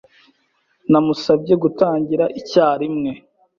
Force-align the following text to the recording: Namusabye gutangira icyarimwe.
Namusabye 0.91 1.53
gutangira 1.63 2.25
icyarimwe. 2.39 3.11